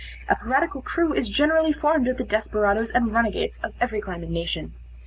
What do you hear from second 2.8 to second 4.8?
and runagates of every clime and nation.